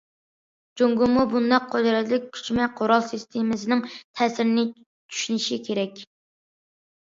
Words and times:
جۇڭگومۇ 0.81 1.25
بۇنداق 1.33 1.67
قۇدرەتلىك 1.75 2.25
كۆچمە 2.37 2.65
قورال 2.79 3.03
سىستېمىسىنىڭ 3.09 3.85
تەسىرىنى 3.91 4.65
چۈشىنىشى 4.73 5.61
كېرەك. 5.69 6.03